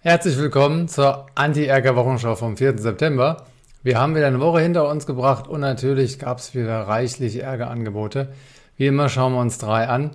Herzlich 0.00 0.38
willkommen 0.38 0.86
zur 0.86 1.26
Anti-Ärger-Wochenschau 1.34 2.36
vom 2.36 2.56
4. 2.56 2.78
September. 2.78 3.46
Wir 3.82 3.98
haben 3.98 4.14
wieder 4.14 4.28
eine 4.28 4.38
Woche 4.38 4.60
hinter 4.60 4.88
uns 4.88 5.06
gebracht 5.06 5.48
und 5.48 5.58
natürlich 5.58 6.20
gab 6.20 6.38
es 6.38 6.54
wieder 6.54 6.82
reichlich 6.82 7.42
Ärgerangebote. 7.42 8.28
Wie 8.76 8.86
immer 8.86 9.08
schauen 9.08 9.32
wir 9.32 9.40
uns 9.40 9.58
drei 9.58 9.88
an. 9.88 10.12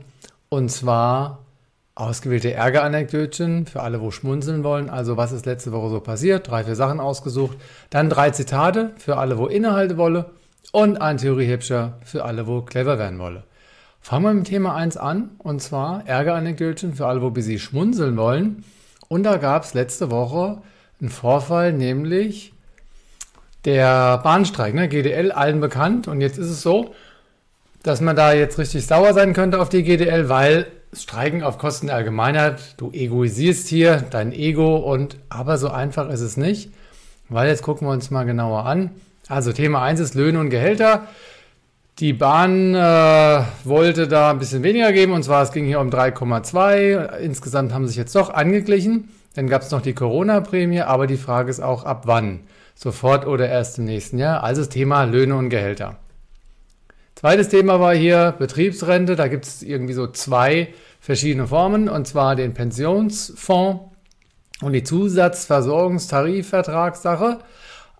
Und 0.47 0.69
zwar 0.69 1.39
ausgewählte 1.95 2.53
Ärgeranekdötchen 2.53 3.65
für 3.65 3.81
alle, 3.81 3.99
wo 3.99 4.09
schmunzeln 4.09 4.63
wollen. 4.63 4.89
Also 4.89 5.17
was 5.17 5.33
ist 5.33 5.45
letzte 5.45 5.73
Woche 5.73 5.89
so 5.89 5.99
passiert? 5.99 6.49
Drei, 6.49 6.63
vier 6.63 6.77
Sachen 6.77 7.01
ausgesucht. 7.01 7.57
Dann 7.89 8.09
drei 8.09 8.29
Zitate 8.29 8.91
für 8.95 9.17
alle, 9.17 9.37
wo 9.37 9.47
Inhalte 9.47 9.97
wolle. 9.97 10.29
Und 10.71 11.01
ein 11.01 11.17
Theoriehäbscher 11.17 11.97
für 12.05 12.23
alle, 12.23 12.47
wo 12.47 12.61
clever 12.61 12.97
werden 12.99 13.19
wolle. 13.19 13.43
Fangen 13.99 14.23
wir 14.23 14.33
mit 14.33 14.47
Thema 14.47 14.75
1 14.75 14.95
an. 14.95 15.31
Und 15.39 15.61
zwar 15.61 16.07
Ärgeranekdötchen 16.07 16.93
für 16.93 17.05
alle, 17.05 17.21
wo 17.21 17.33
sie 17.37 17.59
schmunzeln 17.59 18.15
wollen. 18.15 18.63
Und 19.13 19.21
da 19.21 19.37
gab 19.37 19.63
es 19.63 19.75
letzte 19.75 20.09
Woche 20.09 20.63
einen 20.99 21.11
Vorfall, 21.11 21.71
nämlich 21.71 22.51
der 23.63 24.17
Bahnstreik, 24.17 24.73
ne? 24.73 24.89
GDL, 24.89 25.31
allen 25.31 25.61
bekannt. 25.61 26.07
Und 26.07 26.19
jetzt 26.19 26.39
ist 26.39 26.49
es 26.49 26.63
so, 26.63 26.95
dass 27.83 28.01
man 28.01 28.15
da 28.15 28.33
jetzt 28.33 28.57
richtig 28.57 28.87
sauer 28.87 29.13
sein 29.13 29.33
könnte 29.33 29.61
auf 29.61 29.69
die 29.69 29.83
GDL, 29.83 30.29
weil 30.29 30.65
Streiken 30.93 31.43
auf 31.43 31.59
Kosten 31.59 31.87
der 31.87 31.97
Allgemeinheit, 31.97 32.73
du 32.77 32.89
egoisierst 32.91 33.67
hier 33.67 34.03
dein 34.09 34.33
Ego 34.33 34.77
und 34.77 35.17
aber 35.29 35.59
so 35.59 35.69
einfach 35.69 36.09
ist 36.09 36.21
es 36.21 36.35
nicht, 36.35 36.71
weil 37.29 37.49
jetzt 37.49 37.61
gucken 37.61 37.87
wir 37.87 37.91
uns 37.91 38.09
mal 38.09 38.23
genauer 38.23 38.65
an. 38.65 38.89
Also 39.27 39.53
Thema 39.53 39.83
1 39.83 39.99
ist 39.99 40.15
Löhne 40.15 40.39
und 40.39 40.49
Gehälter. 40.49 41.05
Die 41.99 42.13
Bahn 42.13 42.73
äh, 42.73 43.43
wollte 43.65 44.07
da 44.07 44.31
ein 44.31 44.39
bisschen 44.39 44.63
weniger 44.63 44.91
geben 44.91 45.13
und 45.13 45.21
zwar 45.23 45.43
es 45.43 45.51
ging 45.51 45.65
hier 45.65 45.79
um 45.79 45.91
3,2. 45.91 47.17
Insgesamt 47.17 47.71
haben 47.71 47.85
sie 47.85 47.89
sich 47.89 47.97
jetzt 47.97 48.15
doch 48.15 48.33
angeglichen. 48.33 49.09
Dann 49.35 49.47
gab 49.47 49.61
es 49.61 49.69
noch 49.69 49.81
die 49.81 49.93
Corona-Prämie, 49.93 50.81
aber 50.81 51.05
die 51.05 51.17
Frage 51.17 51.51
ist 51.51 51.59
auch 51.59 51.85
ab 51.85 52.07
wann. 52.07 52.39
Sofort 52.73 53.27
oder 53.27 53.47
erst 53.47 53.77
im 53.77 53.85
nächsten 53.85 54.17
Jahr. 54.17 54.43
Also 54.43 54.61
das 54.61 54.69
Thema 54.69 55.03
Löhne 55.03 55.35
und 55.35 55.49
Gehälter. 55.49 55.97
Zweites 57.13 57.49
Thema 57.49 57.79
war 57.79 57.93
hier 57.93 58.33
Betriebsrente. 58.39 59.15
Da 59.15 59.27
gibt 59.27 59.45
es 59.45 59.61
irgendwie 59.61 59.93
so 59.93 60.07
zwei 60.07 60.73
verschiedene 60.99 61.45
Formen, 61.47 61.89
und 61.89 62.07
zwar 62.07 62.35
den 62.35 62.55
Pensionsfonds 62.55 63.83
und 64.61 64.73
die 64.73 64.83
Zusatzversorgungstarifvertragssache. 64.83 67.37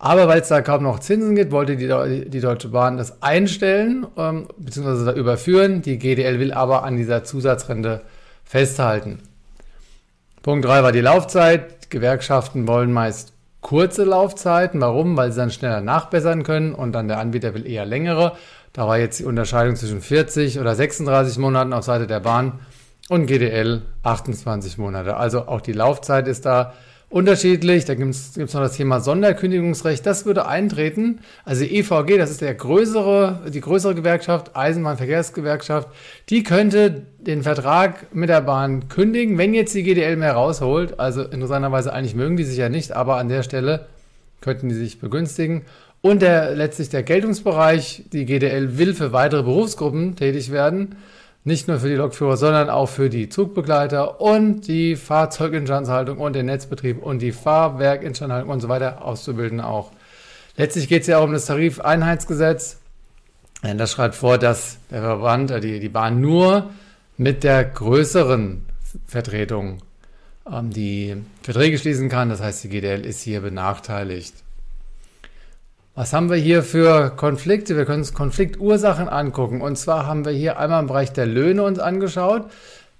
Aber 0.05 0.27
weil 0.27 0.41
es 0.41 0.49
da 0.49 0.61
kaum 0.61 0.83
noch 0.83 0.99
Zinsen 0.99 1.33
gibt, 1.33 1.53
wollte 1.53 1.77
die, 1.77 2.29
die 2.29 2.41
Deutsche 2.41 2.67
Bahn 2.67 2.97
das 2.97 3.23
einstellen 3.23 4.05
ähm, 4.17 4.49
bzw. 4.57 5.05
da 5.05 5.13
überführen. 5.13 5.81
Die 5.81 5.97
GDL 5.97 6.39
will 6.39 6.51
aber 6.51 6.83
an 6.83 6.97
dieser 6.97 7.23
Zusatzrente 7.23 8.01
festhalten. 8.43 9.19
Punkt 10.41 10.65
3 10.65 10.83
war 10.83 10.91
die 10.91 10.99
Laufzeit. 10.99 11.89
Gewerkschaften 11.89 12.67
wollen 12.67 12.91
meist 12.91 13.31
kurze 13.61 14.03
Laufzeiten. 14.03 14.81
Warum? 14.81 15.15
Weil 15.15 15.31
sie 15.31 15.39
dann 15.39 15.51
schneller 15.51 15.79
nachbessern 15.79 16.43
können 16.43 16.75
und 16.75 16.91
dann 16.91 17.07
der 17.07 17.19
Anbieter 17.19 17.53
will 17.53 17.65
eher 17.65 17.85
längere. 17.85 18.33
Da 18.73 18.85
war 18.85 18.97
jetzt 18.97 19.21
die 19.21 19.25
Unterscheidung 19.25 19.77
zwischen 19.77 20.01
40 20.01 20.59
oder 20.59 20.75
36 20.75 21.37
Monaten 21.37 21.71
auf 21.71 21.85
Seite 21.85 22.07
der 22.07 22.19
Bahn 22.19 22.59
und 23.07 23.27
GDL 23.27 23.83
28 24.03 24.77
Monate. 24.77 25.15
Also 25.15 25.47
auch 25.47 25.61
die 25.61 25.71
Laufzeit 25.71 26.27
ist 26.27 26.45
da 26.45 26.73
unterschiedlich. 27.13 27.85
Da 27.85 27.93
gibt 27.93 28.09
es 28.09 28.35
noch 28.35 28.61
das 28.61 28.75
Thema 28.75 28.99
Sonderkündigungsrecht. 28.99 30.03
Das 30.05 30.25
würde 30.25 30.47
eintreten. 30.47 31.19
Also 31.45 31.63
EVG, 31.63 32.17
das 32.17 32.31
ist 32.31 32.41
der 32.41 32.55
größere, 32.55 33.51
die 33.53 33.61
größere 33.61 33.93
Gewerkschaft, 33.93 34.55
Eisenbahnverkehrsgewerkschaft, 34.55 35.89
die 36.29 36.41
könnte 36.41 37.05
den 37.19 37.43
Vertrag 37.43 38.13
mit 38.15 38.29
der 38.29 38.41
Bahn 38.41 38.89
kündigen, 38.89 39.37
wenn 39.37 39.53
jetzt 39.53 39.75
die 39.75 39.83
GDL 39.83 40.15
mehr 40.15 40.33
rausholt. 40.33 40.99
Also 40.99 41.21
interessanterweise 41.21 41.93
eigentlich 41.93 42.15
mögen 42.15 42.35
die 42.35 42.43
sich 42.45 42.57
ja 42.57 42.69
nicht, 42.69 42.91
aber 42.93 43.17
an 43.17 43.29
der 43.29 43.43
Stelle 43.43 43.85
könnten 44.41 44.69
die 44.69 44.75
sich 44.75 44.99
begünstigen. 44.99 45.61
Und 46.01 46.23
der, 46.23 46.55
letztlich 46.55 46.89
der 46.89 47.03
Geltungsbereich, 47.03 48.05
die 48.11 48.25
GDL 48.25 48.77
will 48.79 48.95
für 48.95 49.13
weitere 49.13 49.43
Berufsgruppen 49.43 50.15
tätig 50.15 50.51
werden. 50.51 50.95
Nicht 51.45 51.67
nur 51.67 51.79
für 51.79 51.89
die 51.89 51.95
Lokführer, 51.95 52.37
sondern 52.37 52.69
auch 52.69 52.87
für 52.87 53.09
die 53.09 53.27
Zugbegleiter 53.27 54.21
und 54.21 54.61
die 54.67 54.95
Fahrzeuginstandhaltung 54.95 56.17
und 56.19 56.33
den 56.33 56.45
Netzbetrieb 56.45 57.03
und 57.03 57.19
die 57.19 57.33
Fahrwerkinstandhaltung 57.33 58.49
und 58.49 58.61
so 58.61 58.69
weiter 58.69 59.03
auszubilden 59.03 59.59
auch. 59.59 59.91
Letztlich 60.55 60.87
geht 60.87 61.01
es 61.01 61.07
ja 61.07 61.17
auch 61.17 61.23
um 61.23 61.33
das 61.33 61.45
Tarifeinheitsgesetz. 61.45 62.77
Das 63.61 63.91
schreibt 63.91 64.15
vor, 64.15 64.37
dass 64.37 64.77
der 64.91 65.01
Verband, 65.01 65.51
äh, 65.51 65.59
die, 65.59 65.79
die 65.79 65.89
Bahn 65.89 66.21
nur 66.21 66.69
mit 67.17 67.43
der 67.43 67.63
größeren 67.63 68.65
Vertretung 69.07 69.79
ähm, 70.49 70.69
die 70.69 71.15
Verträge 71.41 71.77
schließen 71.77 72.09
kann. 72.09 72.29
Das 72.29 72.41
heißt, 72.41 72.63
die 72.65 72.69
GDL 72.69 73.05
ist 73.05 73.21
hier 73.21 73.41
benachteiligt. 73.41 74.33
Was 75.95 76.11
haben 76.11 76.31
wir 76.31 76.37
hier 76.37 76.63
für 76.63 77.11
Konflikte? 77.11 77.77
Wir 77.77 77.85
können 77.85 77.99
uns 77.99 78.15
Konfliktursachen 78.15 79.07
angucken. 79.07 79.61
Und 79.61 79.77
zwar 79.77 80.07
haben 80.07 80.25
wir 80.25 80.31
hier 80.31 80.57
einmal 80.57 80.81
im 80.81 80.87
Bereich 80.87 81.13
der 81.13 81.27
Löhne 81.27 81.61
uns 81.61 81.77
angeschaut. 81.77 82.49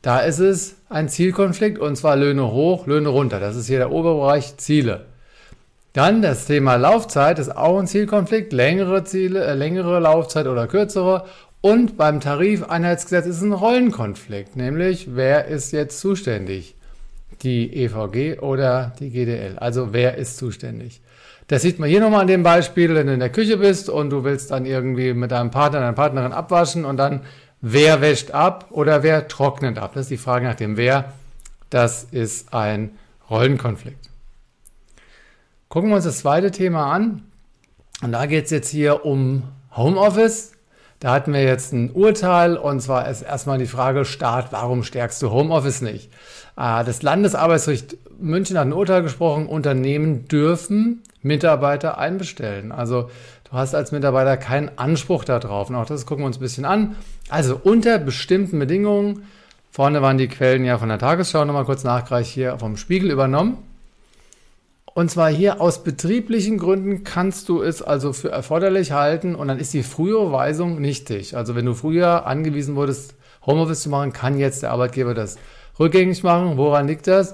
Da 0.04 0.20
ist 0.20 0.38
es 0.38 0.76
ein 0.90 1.10
Zielkonflikt 1.10 1.80
und 1.80 1.96
zwar 1.96 2.16
Löhne 2.16 2.52
hoch, 2.52 2.86
Löhne 2.86 3.10
runter. 3.10 3.40
Das 3.40 3.56
ist 3.56 3.66
hier 3.66 3.80
der 3.80 3.92
Oberbereich 3.92 4.58
Ziele. 4.58 5.08
Dann 5.94 6.22
das 6.22 6.46
Thema 6.46 6.76
Laufzeit 6.76 7.40
ist 7.40 7.58
auch 7.58 7.80
ein 7.80 7.88
Zielkonflikt. 7.88 8.54
Längere 8.54 9.04
Ziele, 9.06 9.44
äh, 9.44 9.56
längere 9.56 10.00
Laufzeit 10.00 10.46
oder 10.46 10.68
kürzere. 10.68 11.26
Und 11.62 11.98
beim 11.98 12.20
Tarifeinheitsgesetz 12.20 13.26
ist 13.26 13.42
ein 13.42 13.54
Rollenkonflikt, 13.54 14.56
nämlich 14.56 15.16
wer 15.16 15.46
ist 15.46 15.72
jetzt 15.72 16.00
zuständig? 16.00 16.76
Die 17.42 17.74
EVG 17.74 18.40
oder 18.40 18.94
die 19.00 19.10
GDL? 19.10 19.58
Also 19.58 19.94
wer 19.94 20.18
ist 20.18 20.38
zuständig? 20.38 21.02
Das 21.48 21.62
sieht 21.62 21.80
man 21.80 21.90
hier 21.90 22.00
nochmal 22.00 22.22
an 22.22 22.28
dem 22.28 22.44
Beispiel, 22.44 22.96
wenn 22.96 23.08
du 23.08 23.14
in 23.14 23.20
der 23.20 23.32
Küche 23.32 23.58
bist 23.58 23.90
und 23.90 24.10
du 24.10 24.24
willst 24.24 24.52
dann 24.52 24.66
irgendwie 24.66 25.14
mit 25.14 25.32
deinem 25.32 25.52
Partner, 25.52 25.82
deiner 25.82 25.94
Partnerin 25.94 26.32
abwaschen 26.32 26.86
und 26.86 26.98
dann 26.98 27.22
wer 27.62 28.02
wäscht 28.02 28.32
ab 28.32 28.68
oder 28.72 29.04
wer 29.04 29.28
trocknet 29.28 29.78
ab. 29.78 29.92
Das 29.94 30.04
ist 30.04 30.12
die 30.12 30.18
Frage 30.18 30.46
nach 30.46 30.56
dem 30.56 30.78
Wer. 30.78 31.14
Das 31.70 32.04
ist 32.04 32.54
ein 32.54 32.92
Rollenkonflikt. 33.30 34.10
Gucken 35.70 35.90
wir 35.90 35.96
uns 35.96 36.06
das 36.06 36.20
zweite 36.20 36.52
Thema 36.52 36.92
an. 36.92 37.24
Und 38.02 38.12
da 38.12 38.26
geht 38.26 38.46
es 38.46 38.52
jetzt 38.52 38.70
hier 38.70 39.06
um 39.06 39.44
Homeoffice. 39.76 40.52
Da 41.00 41.12
hatten 41.12 41.34
wir 41.34 41.44
jetzt 41.44 41.74
ein 41.74 41.92
Urteil 41.92 42.56
und 42.56 42.80
zwar 42.80 43.10
ist 43.10 43.24
erstmal 43.24 43.58
die 43.58 43.66
Frage, 43.66 44.06
Staat, 44.06 44.52
warum 44.52 44.84
stärkst 44.84 45.22
du 45.22 45.32
Homeoffice 45.32 45.82
nicht? 45.82 46.10
Ah, 46.56 46.84
das 46.84 47.02
Landesarbeitsgericht 47.02 47.98
München 48.20 48.58
hat 48.58 48.68
ein 48.68 48.74
Urteil 48.74 49.04
gesprochen, 49.04 49.48
Unternehmen 49.48 50.28
dürfen 50.28 51.02
Mitarbeiter 51.24 51.98
einbestellen. 51.98 52.72
Also 52.72 53.10
du 53.50 53.54
hast 53.54 53.74
als 53.74 53.92
Mitarbeiter 53.92 54.38
keinen 54.38 54.78
Anspruch 54.78 55.24
darauf. 55.24 55.70
Und 55.70 55.76
auch 55.76 55.86
das 55.86 56.06
gucken 56.06 56.24
wir 56.24 56.28
uns 56.28 56.38
ein 56.38 56.42
bisschen 56.42 56.66
an. 56.66 56.96
Also 57.30 57.60
unter 57.64 57.98
bestimmten 57.98 58.60
Bedingungen, 58.60 59.24
vorne 59.72 60.02
waren 60.02 60.18
die 60.18 60.28
Quellen 60.28 60.66
ja 60.66 60.78
von 60.78 60.90
der 60.90 61.00
Tagesschau 61.00 61.46
nochmal 61.46 61.66
kurz 61.66 61.84
nachgereicht, 61.84 62.32
hier 62.32 62.60
vom 62.60 62.78
Spiegel 62.78 63.10
übernommen. 63.10 63.58
Und 64.94 65.10
zwar 65.10 65.32
hier 65.32 65.60
aus 65.60 65.84
betrieblichen 65.84 66.60
Gründen 66.60 67.04
kannst 67.04 67.50
du 67.50 67.64
es 67.64 67.82
also 67.82 68.14
für 68.14 68.30
erforderlich 68.30 68.92
halten 68.92 69.34
und 69.34 69.48
dann 69.48 69.58
ist 69.58 69.74
die 69.74 69.82
frühere 69.82 70.32
Weisung 70.32 70.80
nichtig. 70.80 71.36
Also 71.36 71.56
wenn 71.56 71.66
du 71.66 71.74
früher 71.74 72.28
angewiesen 72.28 72.76
wurdest, 72.76 73.16
Homeoffice 73.46 73.82
zu 73.82 73.90
machen, 73.90 74.14
kann 74.14 74.38
jetzt 74.38 74.62
der 74.62 74.72
Arbeitgeber 74.72 75.16
das 75.16 75.38
rückgängig 75.80 76.22
machen. 76.22 76.58
Woran 76.58 76.88
liegt 76.88 77.08
das? 77.08 77.34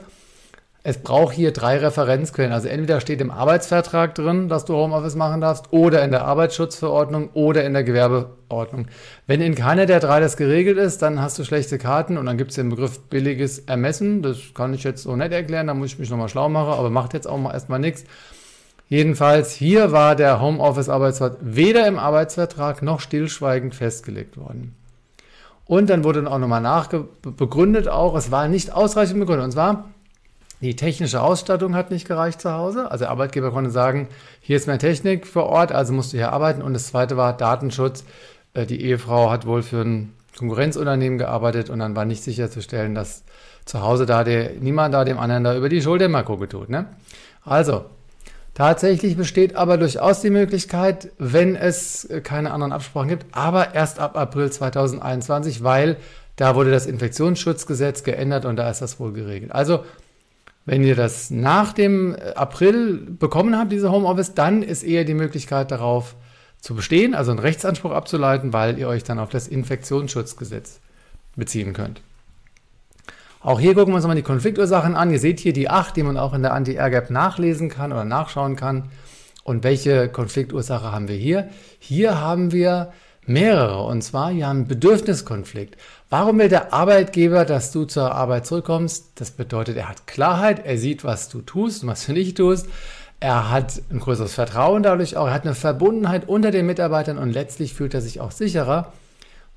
Es 0.82 0.98
braucht 0.98 1.34
hier 1.34 1.52
drei 1.52 1.78
Referenzquellen. 1.78 2.54
Also 2.54 2.70
entweder 2.70 3.02
steht 3.02 3.20
im 3.20 3.32
Arbeitsvertrag 3.32 4.16
drin, 4.16 4.48
dass 4.48 4.64
du 4.64 4.76
Homeoffice 4.76 5.16
machen 5.16 5.42
darfst, 5.42 5.74
oder 5.74 6.04
in 6.04 6.12
der 6.12 6.24
Arbeitsschutzverordnung 6.24 7.30
oder 7.34 7.66
in 7.66 7.74
der 7.74 7.84
Gewerbeordnung. 7.84 8.88
Wenn 9.28 9.42
in 9.42 9.56
keiner 9.56 9.86
der 9.86 10.00
drei 10.00 10.22
das 10.22 10.38
geregelt 10.38 10.78
ist, 10.78 11.02
dann 11.02 11.22
hast 11.22 11.38
du 11.38 11.44
schlechte 11.44 11.78
Karten 11.78 12.18
und 12.18 12.26
dann 12.26 12.38
gibt 12.38 12.52
es 12.52 12.56
den 12.56 12.70
Begriff 12.70 13.00
billiges 13.10 13.60
Ermessen. 13.60 14.22
Das 14.22 14.38
kann 14.54 14.74
ich 14.74 14.84
jetzt 14.84 15.04
so 15.04 15.16
nicht 15.18 15.34
erklären, 15.34 15.68
da 15.68 15.74
muss 15.74 15.92
ich 15.92 16.00
mich 16.00 16.10
nochmal 16.10 16.30
schlau 16.30 16.48
machen, 16.48 16.72
aber 16.72 16.90
macht 16.90 17.14
jetzt 17.14 17.28
auch 17.28 17.38
mal 17.38 17.54
erstmal 17.54 17.80
nichts. 17.80 18.06
Jedenfalls, 18.88 19.52
hier 19.52 19.92
war 19.92 20.16
der 20.16 20.42
Homeoffice-Arbeitsvertrag 20.42 21.40
weder 21.42 21.88
im 21.88 22.00
Arbeitsvertrag 22.00 22.82
noch 22.82 23.02
stillschweigend 23.02 23.76
festgelegt 23.76 24.38
worden. 24.38 24.76
Und 25.66 25.92
dann 25.92 26.04
wurde 26.04 26.26
auch 26.32 26.40
nochmal 26.40 26.62
nachbegründet 26.62 27.88
auch, 27.88 28.16
es 28.16 28.32
war 28.32 28.48
nicht 28.48 28.74
ausreichend 28.74 29.20
begründet. 29.20 29.46
Und 29.46 29.52
zwar, 29.52 29.90
die 30.62 30.76
technische 30.76 31.22
Ausstattung 31.22 31.76
hat 31.76 31.90
nicht 31.90 32.08
gereicht 32.08 32.42
zu 32.42 32.52
Hause. 32.52 32.92
Also 32.92 33.04
der 33.04 33.12
Arbeitgeber 33.12 33.52
konnte 33.52 33.72
sagen, 33.72 34.10
hier 34.42 34.58
ist 34.58 34.68
mehr 34.68 34.80
Technik 34.80 35.26
vor 35.26 35.46
Ort, 35.46 35.72
also 35.72 35.94
musst 35.94 36.12
du 36.12 36.18
hier 36.18 36.34
arbeiten. 36.34 36.62
Und 36.62 36.74
das 36.74 36.88
zweite 36.88 37.16
war 37.16 37.36
Datenschutz. 37.36 38.04
Äh, 38.54 38.66
die 38.66 38.82
Ehefrau 38.82 39.30
hat 39.30 39.46
wohl 39.46 39.64
für 39.64 39.82
ein 39.82 40.14
Konkurrenzunternehmen 40.38 41.18
gearbeitet 41.18 41.70
und 41.70 41.80
dann 41.80 41.96
war 41.96 42.06
nicht 42.06 42.24
sicherzustellen, 42.24 42.96
dass 42.96 43.24
zu 43.66 43.82
Hause 43.82 44.06
da 44.06 44.24
der, 44.24 44.52
niemand 44.60 44.94
da 44.94 45.04
dem 45.06 45.20
anderen 45.20 45.44
da 45.44 45.56
über 45.56 45.70
die 45.70 45.82
Schulter 45.82 46.10
mal 46.10 46.24
gucke 46.24 46.48
tut. 46.48 46.70
Ne? 46.70 46.86
Also, 47.44 47.86
tatsächlich 48.54 49.16
besteht 49.16 49.56
aber 49.56 49.78
durchaus 49.78 50.22
die 50.22 50.30
Möglichkeit, 50.30 51.12
wenn 51.18 51.56
es 51.56 52.06
äh, 52.06 52.22
keine 52.22 52.52
anderen 52.52 52.74
Absprachen 52.74 53.10
gibt, 53.10 53.26
aber 53.32 53.76
erst 53.76 54.00
ab 54.00 54.18
April 54.18 54.52
2021, 54.52 55.64
weil 55.64 55.98
da 56.36 56.56
wurde 56.56 56.72
das 56.72 56.86
Infektionsschutzgesetz 56.86 58.04
geändert 58.04 58.46
und 58.46 58.56
da 58.56 58.70
ist 58.70 58.82
das 58.82 59.00
wohl 59.00 59.12
geregelt. 59.12 59.52
Also 59.52 59.84
Wenn 60.70 60.84
ihr 60.84 60.96
das 60.96 61.32
nach 61.32 61.74
dem 61.74 62.16
April 62.36 62.98
bekommen 62.98 63.58
habt, 63.58 63.72
diese 63.72 63.92
Homeoffice, 63.92 64.36
dann 64.36 64.62
ist 64.62 64.84
eher 64.84 65.04
die 65.04 65.16
Möglichkeit 65.16 65.72
darauf 65.72 66.16
zu 66.62 66.76
bestehen, 66.76 67.16
also 67.16 67.32
einen 67.32 67.40
Rechtsanspruch 67.40 67.90
abzuleiten, 67.90 68.54
weil 68.54 68.78
ihr 68.78 68.88
euch 68.88 69.04
dann 69.04 69.18
auf 69.18 69.30
das 69.30 69.48
Infektionsschutzgesetz 69.48 70.80
beziehen 71.36 71.74
könnt. 71.74 72.02
Auch 73.42 73.60
hier 73.60 73.74
gucken 73.74 73.94
wir 73.94 73.96
uns 73.96 74.06
mal 74.06 74.14
die 74.14 74.22
Konfliktursachen 74.22 74.96
an. 74.96 75.10
Ihr 75.10 75.18
seht 75.18 75.40
hier 75.40 75.54
die 75.54 75.72
acht, 75.72 75.96
die 75.96 76.04
man 76.04 76.20
auch 76.20 76.36
in 76.36 76.44
der 76.44 76.54
Anti-Air-Gap 76.54 77.10
nachlesen 77.10 77.70
kann 77.70 77.92
oder 77.92 78.06
nachschauen 78.06 78.56
kann. 78.56 78.92
Und 79.44 79.64
welche 79.64 80.08
Konfliktursache 80.08 80.92
haben 80.92 81.08
wir 81.08 81.16
hier? 81.16 81.50
Hier 81.80 82.22
haben 82.22 82.52
wir 82.52 82.94
mehrere. 83.26 83.84
Und 83.84 84.02
zwar, 84.02 84.34
wir 84.34 84.48
haben 84.48 84.58
einen 84.58 84.68
Bedürfniskonflikt. 84.68 85.78
Warum 86.10 86.40
will 86.40 86.50
der 86.50 86.74
Arbeitgeber, 86.74 87.46
dass 87.46 87.72
du 87.72 87.86
zur 87.86 88.14
Arbeit 88.14 88.46
zurückkommst? 88.46 89.12
Das 89.16 89.32
bedeutet, 89.32 89.78
er 89.78 89.90
hat 89.90 90.08
Klarheit, 90.08 90.66
er 90.66 90.78
sieht, 90.78 91.04
was 91.04 91.30
du 91.30 91.42
tust 91.42 91.84
und 91.84 91.90
was 91.90 92.06
du 92.06 92.14
nicht 92.14 92.38
tust. 92.38 92.68
Er 93.20 93.52
hat 93.52 93.82
ein 93.92 94.00
größeres 94.00 94.34
Vertrauen 94.34 94.82
dadurch 94.82 95.18
auch, 95.18 95.28
er 95.28 95.34
hat 95.34 95.44
eine 95.44 95.54
Verbundenheit 95.54 96.28
unter 96.28 96.52
den 96.52 96.66
Mitarbeitern 96.66 97.18
und 97.18 97.32
letztlich 97.32 97.74
fühlt 97.74 97.94
er 97.94 98.02
sich 98.02 98.22
auch 98.22 98.32
sicherer. 98.32 98.94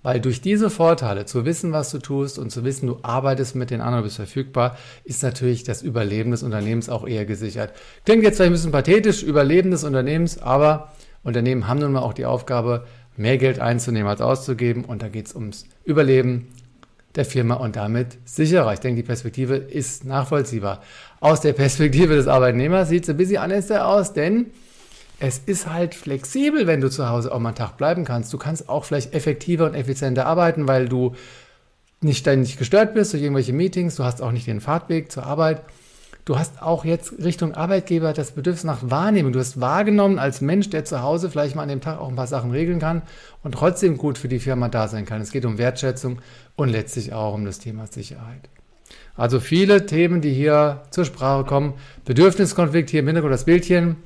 Weil 0.02 0.20
durch 0.20 0.40
diese 0.40 0.68
Vorteile, 0.68 1.26
zu 1.26 1.44
wissen, 1.44 1.70
was 1.70 1.90
du 1.90 1.98
tust 1.98 2.36
und 2.36 2.50
zu 2.50 2.64
wissen, 2.64 2.88
du 2.88 2.98
arbeitest 3.02 3.54
mit 3.54 3.70
den 3.70 3.80
anderen, 3.80 4.02
bist 4.02 4.16
verfügbar, 4.16 4.76
ist 5.04 5.22
natürlich 5.22 5.62
das 5.62 5.80
Überleben 5.80 6.32
des 6.32 6.42
Unternehmens 6.42 6.88
auch 6.88 7.06
eher 7.06 7.24
gesichert. 7.24 7.72
Klingt 8.04 8.24
jetzt 8.24 8.36
vielleicht 8.36 8.50
ein 8.50 8.54
bisschen 8.54 8.72
pathetisch, 8.72 9.22
Überleben 9.22 9.70
des 9.70 9.84
Unternehmens, 9.84 10.42
aber 10.42 10.92
Unternehmen 11.22 11.68
haben 11.68 11.78
nun 11.78 11.92
mal 11.92 12.00
auch 12.00 12.14
die 12.14 12.26
Aufgabe, 12.26 12.84
mehr 13.16 13.38
Geld 13.38 13.60
einzunehmen 13.60 14.08
als 14.08 14.20
auszugeben 14.20 14.84
und 14.84 15.02
da 15.02 15.08
geht 15.08 15.26
es 15.26 15.34
ums 15.34 15.66
Überleben 15.84 16.48
der 17.14 17.24
Firma 17.24 17.54
und 17.54 17.76
damit 17.76 18.18
sicherer. 18.24 18.72
Ich 18.72 18.80
denke, 18.80 19.02
die 19.02 19.06
Perspektive 19.06 19.56
ist 19.56 20.04
nachvollziehbar. 20.04 20.82
Aus 21.20 21.40
der 21.40 21.52
Perspektive 21.52 22.14
des 22.14 22.26
Arbeitnehmers 22.26 22.88
sieht 22.88 23.04
es 23.04 23.10
ein 23.10 23.16
bisschen 23.16 23.38
anders 23.42 23.70
aus, 23.70 24.12
denn 24.14 24.46
es 25.20 25.38
ist 25.38 25.70
halt 25.72 25.94
flexibel, 25.94 26.66
wenn 26.66 26.80
du 26.80 26.90
zu 26.90 27.08
Hause 27.08 27.32
auch 27.32 27.38
mal 27.38 27.50
einen 27.50 27.56
Tag 27.56 27.76
bleiben 27.76 28.04
kannst. 28.04 28.32
Du 28.32 28.38
kannst 28.38 28.68
auch 28.68 28.84
vielleicht 28.84 29.14
effektiver 29.14 29.66
und 29.66 29.74
effizienter 29.74 30.26
arbeiten, 30.26 30.66
weil 30.66 30.88
du 30.88 31.14
nicht 32.00 32.18
ständig 32.18 32.56
gestört 32.58 32.94
bist 32.94 33.12
durch 33.12 33.22
irgendwelche 33.22 33.52
Meetings. 33.52 33.94
Du 33.94 34.04
hast 34.04 34.20
auch 34.20 34.32
nicht 34.32 34.46
den 34.46 34.60
Fahrtweg 34.60 35.12
zur 35.12 35.24
Arbeit. 35.24 35.62
Du 36.24 36.38
hast 36.38 36.62
auch 36.62 36.84
jetzt 36.84 37.14
Richtung 37.24 37.54
Arbeitgeber 37.54 38.12
das 38.12 38.30
Bedürfnis 38.30 38.62
nach 38.62 38.78
Wahrnehmung. 38.82 39.32
Du 39.32 39.40
hast 39.40 39.60
wahrgenommen 39.60 40.20
als 40.20 40.40
Mensch, 40.40 40.70
der 40.70 40.84
zu 40.84 41.02
Hause 41.02 41.28
vielleicht 41.30 41.56
mal 41.56 41.64
an 41.64 41.68
dem 41.68 41.80
Tag 41.80 41.98
auch 41.98 42.08
ein 42.08 42.14
paar 42.14 42.28
Sachen 42.28 42.52
regeln 42.52 42.78
kann 42.78 43.02
und 43.42 43.52
trotzdem 43.52 43.96
gut 43.96 44.18
für 44.18 44.28
die 44.28 44.38
Firma 44.38 44.68
da 44.68 44.86
sein 44.86 45.04
kann. 45.04 45.20
Es 45.20 45.32
geht 45.32 45.44
um 45.44 45.58
Wertschätzung 45.58 46.20
und 46.54 46.68
letztlich 46.68 47.12
auch 47.12 47.34
um 47.34 47.44
das 47.44 47.58
Thema 47.58 47.88
Sicherheit. 47.88 48.48
Also 49.16 49.40
viele 49.40 49.84
Themen, 49.86 50.20
die 50.20 50.32
hier 50.32 50.82
zur 50.90 51.04
Sprache 51.04 51.44
kommen. 51.44 51.74
Bedürfniskonflikt 52.04 52.90
hier 52.90 53.00
im 53.00 53.06
Hintergrund 53.06 53.34
das 53.34 53.44
Bildchen 53.44 53.96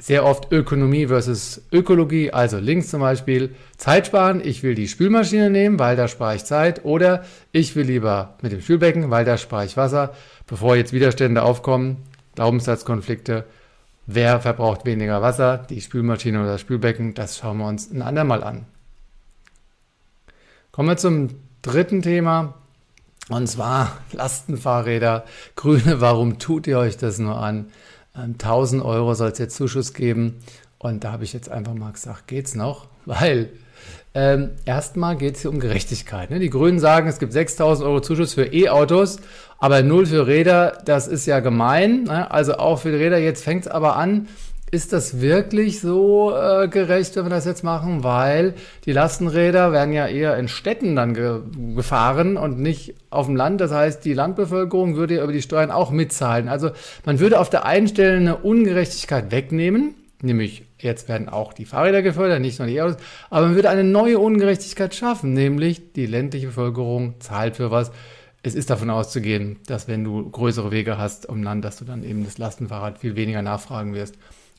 sehr 0.00 0.24
oft 0.24 0.52
Ökonomie 0.52 1.06
versus 1.06 1.62
Ökologie. 1.72 2.30
Also 2.32 2.58
links 2.58 2.88
zum 2.88 3.00
Beispiel 3.00 3.54
Zeit 3.76 4.06
sparen. 4.06 4.40
Ich 4.44 4.62
will 4.62 4.74
die 4.74 4.88
Spülmaschine 4.88 5.50
nehmen, 5.50 5.78
weil 5.78 5.96
da 5.96 6.06
spare 6.06 6.36
ich 6.36 6.44
Zeit. 6.44 6.84
Oder 6.84 7.24
ich 7.50 7.74
will 7.74 7.86
lieber 7.86 8.36
mit 8.40 8.52
dem 8.52 8.60
Spülbecken, 8.60 9.10
weil 9.10 9.24
da 9.24 9.36
spare 9.36 9.64
ich 9.64 9.76
Wasser. 9.76 10.14
Bevor 10.46 10.76
jetzt 10.76 10.92
Widerstände 10.92 11.42
aufkommen, 11.42 12.04
Glaubenssatzkonflikte. 12.36 13.44
Wer 14.06 14.40
verbraucht 14.40 14.86
weniger 14.86 15.20
Wasser? 15.20 15.66
Die 15.68 15.80
Spülmaschine 15.80 16.40
oder 16.40 16.52
das 16.52 16.60
Spülbecken? 16.60 17.14
Das 17.14 17.36
schauen 17.36 17.58
wir 17.58 17.66
uns 17.66 17.90
ein 17.90 18.00
andermal 18.00 18.44
an. 18.44 18.66
Kommen 20.70 20.88
wir 20.88 20.96
zum 20.96 21.30
dritten 21.60 22.02
Thema. 22.02 22.54
Und 23.28 23.48
zwar 23.48 23.98
Lastenfahrräder. 24.12 25.24
Grüne, 25.56 26.00
warum 26.00 26.38
tut 26.38 26.68
ihr 26.68 26.78
euch 26.78 26.96
das 26.96 27.18
nur 27.18 27.36
an? 27.36 27.70
1000 28.18 28.84
Euro 28.84 29.14
soll 29.14 29.30
es 29.30 29.38
jetzt 29.38 29.56
Zuschuss 29.56 29.94
geben. 29.94 30.36
Und 30.78 31.04
da 31.04 31.12
habe 31.12 31.24
ich 31.24 31.32
jetzt 31.32 31.50
einfach 31.50 31.74
mal 31.74 31.92
gesagt, 31.92 32.26
geht's 32.26 32.54
noch? 32.54 32.86
Weil 33.04 33.50
ähm, 34.14 34.50
erstmal 34.64 35.16
geht 35.16 35.36
es 35.36 35.42
hier 35.42 35.50
um 35.50 35.60
Gerechtigkeit. 35.60 36.30
Ne? 36.30 36.38
Die 36.38 36.50
Grünen 36.50 36.80
sagen, 36.80 37.08
es 37.08 37.18
gibt 37.18 37.32
6000 37.32 37.86
Euro 37.86 38.00
Zuschuss 38.00 38.34
für 38.34 38.52
E-Autos, 38.52 39.18
aber 39.58 39.82
null 39.82 40.06
für 40.06 40.26
Räder. 40.26 40.78
Das 40.84 41.06
ist 41.06 41.26
ja 41.26 41.40
gemein. 41.40 42.04
Ne? 42.04 42.30
Also 42.30 42.54
auch 42.54 42.80
für 42.80 42.90
die 42.90 42.96
Räder. 42.96 43.18
Jetzt 43.18 43.44
fängt 43.44 43.66
es 43.66 43.70
aber 43.70 43.96
an, 43.96 44.28
ist 44.70 44.92
das 44.92 45.20
wirklich 45.20 45.80
so 45.80 46.34
äh, 46.36 46.68
gerecht, 46.68 47.16
wenn 47.16 47.24
wir 47.24 47.30
das 47.30 47.46
jetzt 47.46 47.64
machen? 47.64 48.04
Weil 48.04 48.54
die 48.84 48.92
Lastenräder 48.92 49.72
werden 49.72 49.92
ja 49.92 50.06
eher 50.06 50.36
in 50.36 50.48
Städten 50.48 50.94
dann 50.94 51.14
ge 51.14 51.40
gefahren 51.74 52.36
und 52.36 52.58
nicht 52.58 52.94
auf 53.10 53.26
dem 53.26 53.36
Land. 53.36 53.60
Das 53.60 53.72
heißt, 53.72 54.04
die 54.04 54.12
Landbevölkerung 54.12 54.96
würde 54.96 55.16
ja 55.16 55.24
über 55.24 55.32
die 55.32 55.42
Steuern 55.42 55.70
auch 55.70 55.90
mitzahlen. 55.90 56.48
Also 56.48 56.70
man 57.04 57.18
würde 57.18 57.40
auf 57.40 57.50
der 57.50 57.64
einen 57.64 57.88
Stelle 57.88 58.16
eine 58.16 58.36
Ungerechtigkeit 58.36 59.30
wegnehmen, 59.30 59.94
nämlich 60.22 60.64
jetzt 60.78 61.08
werden 61.08 61.28
auch 61.28 61.52
die 61.52 61.64
Fahrräder 61.64 62.02
gefördert, 62.02 62.40
nicht 62.40 62.58
nur 62.58 62.68
die 62.68 62.80
Autos, 62.80 62.98
aber 63.30 63.46
man 63.46 63.54
würde 63.54 63.70
eine 63.70 63.84
neue 63.84 64.18
Ungerechtigkeit 64.18 64.94
schaffen, 64.94 65.32
nämlich 65.32 65.92
die 65.92 66.06
ländliche 66.06 66.48
Bevölkerung 66.48 67.14
zahlt 67.20 67.56
für 67.56 67.70
was. 67.70 67.90
Es 68.42 68.54
ist 68.54 68.70
davon 68.70 68.90
auszugehen, 68.90 69.58
dass 69.66 69.88
wenn 69.88 70.04
du 70.04 70.30
größere 70.30 70.70
Wege 70.70 70.96
hast 70.96 71.28
um 71.28 71.42
Land, 71.42 71.64
dass 71.64 71.78
du 71.78 71.84
dann 71.84 72.04
eben 72.04 72.24
das 72.24 72.38
Lastenfahrrad 72.38 72.98
viel 72.98 73.16
weniger 73.16 73.42
nachfragen 73.42 73.94
wirst. 73.94 74.14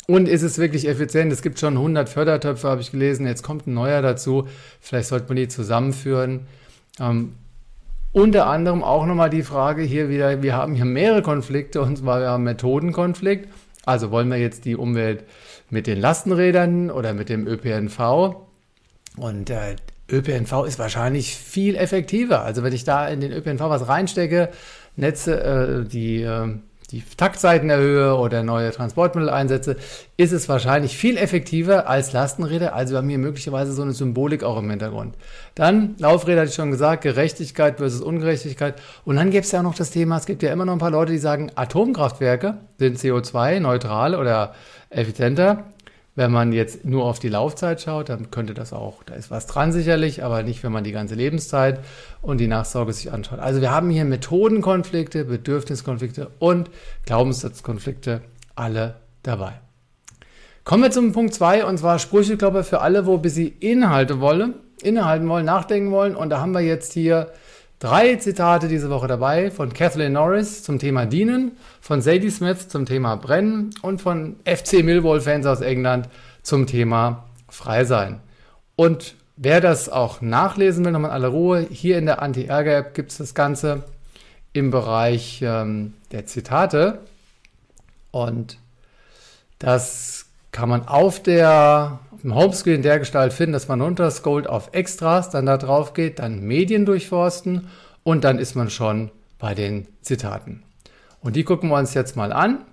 Und 0.09 0.27
ist 0.27 0.41
es 0.41 0.57
wirklich 0.57 0.87
effizient? 0.87 1.31
Es 1.31 1.43
gibt 1.43 1.59
schon 1.59 1.75
100 1.75 2.09
Fördertöpfe, 2.09 2.67
habe 2.67 2.81
ich 2.81 2.89
gelesen. 2.89 3.27
Jetzt 3.27 3.43
kommt 3.43 3.67
ein 3.67 3.75
neuer 3.75 4.01
dazu. 4.01 4.47
Vielleicht 4.81 5.07
sollte 5.07 5.27
man 5.27 5.35
die 5.35 5.47
zusammenführen. 5.47 6.47
Ähm, 6.99 7.35
unter 8.11 8.47
anderem 8.47 8.83
auch 8.83 9.05
nochmal 9.05 9.29
die 9.29 9.43
Frage 9.43 9.83
hier 9.83 10.09
wieder, 10.09 10.41
wir 10.41 10.55
haben 10.55 10.73
hier 10.73 10.85
mehrere 10.85 11.21
Konflikte 11.21 11.83
und 11.83 11.99
zwar 11.99 12.21
wir 12.21 12.29
haben 12.29 12.43
Methodenkonflikt. 12.43 13.49
Also 13.85 14.09
wollen 14.09 14.29
wir 14.31 14.37
jetzt 14.37 14.65
die 14.65 14.75
Umwelt 14.75 15.25
mit 15.69 15.85
den 15.85 15.99
Lastenrädern 15.99 16.89
oder 16.89 17.13
mit 17.13 17.29
dem 17.29 17.45
ÖPNV? 17.45 18.35
Und 19.15 19.49
der 19.49 19.75
ÖPNV 20.11 20.65
ist 20.65 20.79
wahrscheinlich 20.79 21.35
viel 21.35 21.75
effektiver. 21.75 22.41
Also 22.43 22.63
wenn 22.63 22.73
ich 22.73 22.83
da 22.83 23.07
in 23.07 23.21
den 23.21 23.31
ÖPNV 23.31 23.61
was 23.61 23.87
reinstecke, 23.87 24.49
Netze, 24.95 25.43
äh, 25.43 25.87
die 25.87 26.23
äh, 26.23 26.57
die 26.91 27.03
Taktzeiten 27.17 27.69
erhöhe 27.69 28.15
oder 28.15 28.43
neue 28.43 28.71
Transportmittel 28.71 29.29
einsetze, 29.29 29.75
ist 30.17 30.31
es 30.31 30.49
wahrscheinlich 30.49 30.97
viel 30.97 31.17
effektiver 31.17 31.87
als 31.87 32.13
Lastenräder. 32.13 32.73
Also 32.73 32.97
haben 32.97 33.09
hier 33.09 33.19
möglicherweise 33.19 33.73
so 33.73 33.81
eine 33.81 33.93
Symbolik 33.93 34.43
auch 34.43 34.57
im 34.57 34.69
Hintergrund. 34.69 35.15
Dann 35.53 35.95
Laufräder, 35.99 36.41
hatte 36.41 36.49
ich 36.49 36.55
schon 36.55 36.71
gesagt, 36.71 37.03
Gerechtigkeit 37.03 37.77
versus 37.77 38.01
Ungerechtigkeit. 38.01 38.81
Und 39.05 39.17
dann 39.17 39.29
gibt 39.29 39.45
es 39.45 39.51
ja 39.51 39.59
auch 39.59 39.63
noch 39.63 39.75
das 39.75 39.91
Thema, 39.91 40.17
es 40.17 40.25
gibt 40.25 40.41
ja 40.41 40.51
immer 40.51 40.65
noch 40.65 40.73
ein 40.73 40.79
paar 40.79 40.91
Leute, 40.91 41.11
die 41.11 41.19
sagen, 41.19 41.51
Atomkraftwerke 41.55 42.57
sind 42.77 42.97
CO2-neutral 42.97 44.15
oder 44.15 44.53
effizienter. 44.89 45.65
Wenn 46.19 46.33
man 46.33 46.51
jetzt 46.51 46.83
nur 46.83 47.05
auf 47.05 47.19
die 47.19 47.29
Laufzeit 47.29 47.79
schaut, 47.79 48.09
dann 48.09 48.29
könnte 48.29 48.53
das 48.53 48.73
auch, 48.73 49.03
da 49.03 49.13
ist 49.13 49.31
was 49.31 49.47
dran 49.47 49.71
sicherlich, 49.71 50.21
aber 50.21 50.43
nicht, 50.43 50.61
wenn 50.65 50.71
man 50.73 50.83
die 50.83 50.91
ganze 50.91 51.15
Lebenszeit 51.15 51.79
und 52.21 52.39
die 52.41 52.47
Nachsorge 52.47 52.91
sich 52.91 53.13
anschaut. 53.13 53.39
Also 53.39 53.61
wir 53.61 53.71
haben 53.71 53.89
hier 53.89 54.03
Methodenkonflikte, 54.03 55.23
Bedürfniskonflikte 55.23 56.29
und 56.39 56.71
Glaubenssatzkonflikte 57.05 58.19
alle 58.53 58.95
dabei. 59.23 59.61
Kommen 60.65 60.83
wir 60.83 60.91
zum 60.91 61.13
Punkt 61.13 61.33
2 61.33 61.63
und 61.63 61.77
zwar 61.77 61.99
Sprücheklopper 61.99 62.65
für 62.65 62.81
alle, 62.81 63.05
wo 63.05 63.23
wir 63.23 63.29
sie 63.29 63.47
Inhalte 63.47 64.19
wollen, 64.19 64.55
innehalten 64.83 65.29
wollen, 65.29 65.45
nachdenken 65.45 65.91
wollen. 65.91 66.17
Und 66.17 66.31
da 66.31 66.41
haben 66.41 66.51
wir 66.51 66.59
jetzt 66.59 66.91
hier 66.91 67.31
Drei 67.79 68.17
Zitate 68.17 68.67
diese 68.67 68.89
Woche 68.89 69.07
dabei 69.07 69.51
von 69.51 69.71
Kathleen 69.71 70.11
Norris 70.11 70.63
zum 70.63 70.79
Thema 70.79 71.05
Dienen, 71.05 71.53
von 71.79 72.01
Sadie 72.01 72.29
Smith 72.29 72.67
zum 72.67 72.85
Thema 72.85 73.15
Brennen 73.15 73.69
und 73.81 74.01
von 74.01 74.35
FC 74.43 74.83
Millwall-Fans 74.83 75.45
aus 75.45 75.61
England 75.61 76.09
zum 76.43 76.67
Thema 76.67 77.29
Frei 77.47 77.85
sein. 77.85 78.19
Und 78.75 79.15
wer 79.37 79.61
das 79.61 79.87
auch 79.87 80.19
nachlesen 80.19 80.83
will, 80.83 80.91
nochmal 80.91 81.11
in 81.11 81.15
aller 81.15 81.29
Ruhe, 81.29 81.65
hier 81.71 81.97
in 81.97 82.05
der 82.05 82.21
Anti-Ärger-App 82.21 82.93
gibt 82.95 83.11
es 83.11 83.17
das 83.17 83.33
Ganze 83.33 83.85
im 84.51 84.71
Bereich 84.71 85.41
ähm, 85.41 85.93
der 86.11 86.25
Zitate. 86.25 86.99
Und 88.11 88.57
das 89.57 90.25
kann 90.51 90.69
man 90.69 90.87
auf 90.87 91.21
der 91.21 91.99
auf 92.19 92.23
dem 92.23 92.35
Homescreen 92.35 92.81
der 92.81 92.99
Gestalt 92.99 93.31
finden, 93.31 93.53
dass 93.53 93.69
man 93.69 93.79
runterscrollt 93.79 94.45
auf 94.45 94.73
Extras, 94.73 95.29
dann 95.29 95.45
da 95.45 95.57
drauf 95.57 95.93
geht, 95.93 96.19
dann 96.19 96.41
Medien 96.41 96.85
durchforsten 96.85 97.69
und 98.03 98.25
dann 98.25 98.39
ist 98.39 98.55
man 98.55 98.69
schon 98.69 99.09
bei 99.37 99.55
den 99.55 99.87
Zitaten. 100.01 100.63
Und 101.21 101.37
die 101.37 101.45
gucken 101.45 101.69
wir 101.69 101.77
uns 101.77 101.93
jetzt 101.93 102.17
mal 102.17 102.33
an. 102.33 102.65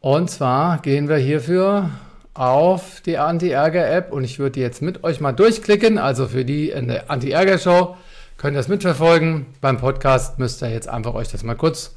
Und 0.00 0.30
zwar 0.30 0.82
gehen 0.82 1.08
wir 1.08 1.16
hierfür 1.16 1.90
auf 2.34 3.00
die 3.00 3.16
Anti-Ärger-App 3.16 4.12
und 4.12 4.22
ich 4.22 4.38
würde 4.38 4.52
die 4.52 4.60
jetzt 4.60 4.82
mit 4.82 5.02
euch 5.02 5.20
mal 5.20 5.32
durchklicken. 5.32 5.96
Also 5.96 6.28
für 6.28 6.44
die 6.44 6.70
in 6.70 6.88
der 6.88 7.10
Anti-Ärger-Show 7.10 7.96
könnt 8.36 8.54
ihr 8.54 8.60
das 8.60 8.68
mitverfolgen. 8.68 9.46
Beim 9.62 9.78
Podcast 9.78 10.38
müsst 10.38 10.62
ihr 10.62 10.70
jetzt 10.70 10.88
einfach 10.88 11.14
euch 11.14 11.28
das 11.28 11.42
mal 11.42 11.56
kurz 11.56 11.95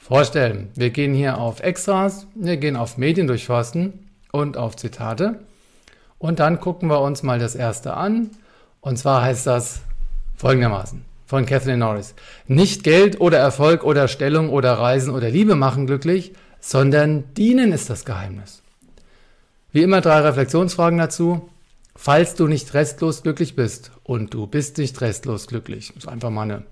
vorstellen. 0.00 0.70
Wir 0.74 0.90
gehen 0.90 1.14
hier 1.14 1.38
auf 1.38 1.60
Extras, 1.60 2.26
wir 2.34 2.56
gehen 2.56 2.76
auf 2.76 2.98
Medien 2.98 3.28
durchforsten 3.28 4.10
und 4.32 4.56
auf 4.56 4.74
Zitate. 4.74 5.38
Und 6.18 6.40
dann 6.40 6.58
gucken 6.58 6.88
wir 6.88 7.00
uns 7.00 7.22
mal 7.22 7.38
das 7.38 7.54
erste 7.54 7.94
an. 7.94 8.30
Und 8.80 8.98
zwar 8.98 9.22
heißt 9.22 9.46
das 9.46 9.82
folgendermaßen. 10.36 11.04
von 11.26 11.46
Kathleen 11.46 11.78
Norris. 11.78 12.16
Nicht 12.48 12.82
Geld 12.82 13.20
oder 13.20 13.38
Erfolg 13.38 13.84
oder 13.84 14.08
Stellung 14.08 14.50
oder 14.50 14.72
Reisen 14.72 15.14
oder 15.14 15.30
Liebe 15.30 15.54
machen 15.54 15.86
glücklich, 15.86 16.32
sondern 16.58 17.32
dienen 17.34 17.70
ist 17.70 17.88
das 17.88 18.04
Geheimnis. 18.04 18.62
Wie 19.70 19.82
immer 19.82 20.00
drei 20.00 20.18
Reflexionsfragen 20.20 20.98
dazu. 20.98 21.48
Falls 21.94 22.34
du 22.34 22.48
nicht 22.48 22.74
restlos 22.74 23.22
glücklich 23.22 23.54
bist 23.54 23.92
und 24.02 24.34
du 24.34 24.48
bist 24.48 24.78
nicht 24.78 25.00
restlos 25.00 25.46
glücklich, 25.46 25.94
ist 25.96 26.08
einfach 26.08 26.30
mal 26.30 26.42
eine 26.42 26.62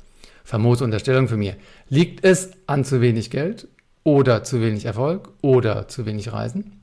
famose 0.49 0.83
Unterstellung 0.83 1.29
für 1.29 1.37
mir. 1.37 1.57
Liegt 1.91 2.25
es 2.25 2.53
an 2.67 2.83
zu 2.83 3.03
wenig 3.03 3.31
Geld 3.31 3.69
oder 4.03 4.45
zu 4.45 4.63
wenig 4.63 4.87
Erfolg 4.87 5.29
oder 5.43 5.89
zu 5.89 6.07
wenig 6.07 6.33
Reisen? 6.33 6.81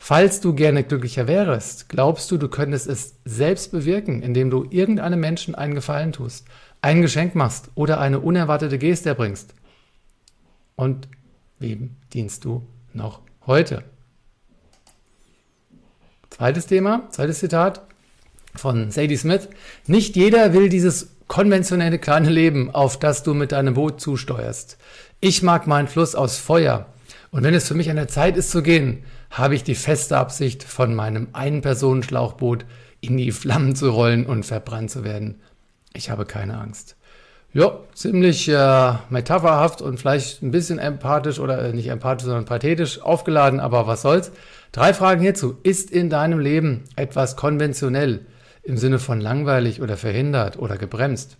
Falls 0.00 0.40
du 0.40 0.52
gerne 0.52 0.82
glücklicher 0.82 1.28
wärst, 1.28 1.88
glaubst 1.88 2.28
du, 2.32 2.36
du 2.36 2.48
könntest 2.48 2.88
es 2.88 3.14
selbst 3.24 3.70
bewirken, 3.70 4.20
indem 4.20 4.50
du 4.50 4.66
irgendeinem 4.68 5.20
Menschen 5.20 5.54
einen 5.54 5.76
Gefallen 5.76 6.12
tust, 6.12 6.48
ein 6.82 7.02
Geschenk 7.02 7.36
machst 7.36 7.70
oder 7.76 8.00
eine 8.00 8.18
unerwartete 8.18 8.78
Geste 8.78 9.10
erbringst? 9.10 9.54
Und 10.74 11.06
wem 11.60 11.94
dienst 12.12 12.44
du 12.44 12.66
noch 12.94 13.20
heute? 13.46 13.84
Zweites 16.30 16.66
Thema, 16.66 17.08
zweites 17.10 17.38
Zitat 17.38 17.82
von 18.56 18.90
Sadie 18.90 19.16
Smith. 19.16 19.48
Nicht 19.86 20.16
jeder 20.16 20.52
will 20.52 20.68
dieses 20.68 21.10
konventionelle 21.28 21.98
kleine 21.98 22.30
Leben, 22.30 22.74
auf 22.74 22.98
das 22.98 23.22
du 23.22 23.34
mit 23.34 23.52
deinem 23.52 23.74
Boot 23.74 24.00
zusteuerst. 24.00 24.78
Ich 25.20 25.42
mag 25.42 25.66
meinen 25.66 25.88
Fluss 25.88 26.14
aus 26.14 26.38
Feuer. 26.38 26.86
Und 27.30 27.44
wenn 27.44 27.54
es 27.54 27.68
für 27.68 27.74
mich 27.74 27.90
an 27.90 27.96
der 27.96 28.08
Zeit 28.08 28.36
ist 28.36 28.50
zu 28.50 28.62
gehen, 28.62 29.04
habe 29.30 29.54
ich 29.54 29.62
die 29.62 29.74
feste 29.74 30.16
Absicht, 30.16 30.64
von 30.64 30.94
meinem 30.94 31.28
Ein-Personen-Schlauchboot 31.34 32.64
in 33.00 33.16
die 33.16 33.30
Flammen 33.30 33.76
zu 33.76 33.90
rollen 33.90 34.26
und 34.26 34.46
verbrannt 34.46 34.90
zu 34.90 35.04
werden. 35.04 35.40
Ich 35.92 36.10
habe 36.10 36.24
keine 36.24 36.58
Angst. 36.58 36.96
Ja, 37.52 37.78
ziemlich 37.94 38.48
äh, 38.48 38.92
metapherhaft 39.08 39.80
und 39.80 39.98
vielleicht 39.98 40.42
ein 40.42 40.50
bisschen 40.50 40.78
empathisch 40.78 41.38
oder 41.38 41.60
äh, 41.62 41.72
nicht 41.72 41.88
empathisch, 41.88 42.26
sondern 42.26 42.44
pathetisch 42.44 43.00
aufgeladen, 43.00 43.58
aber 43.58 43.86
was 43.86 44.02
soll's. 44.02 44.32
Drei 44.72 44.92
Fragen 44.92 45.22
hierzu. 45.22 45.58
Ist 45.62 45.90
in 45.90 46.10
deinem 46.10 46.40
Leben 46.40 46.84
etwas 46.94 47.36
konventionell 47.36 48.26
im 48.62 48.76
Sinne 48.76 48.98
von 48.98 49.20
langweilig 49.20 49.80
oder 49.80 49.96
verhindert 49.96 50.58
oder 50.58 50.76
gebremst? 50.76 51.36